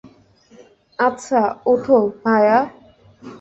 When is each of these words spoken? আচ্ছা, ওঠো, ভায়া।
আচ্ছা, 0.99 1.41
ওঠো, 1.65 1.97
ভায়া। 2.23 2.59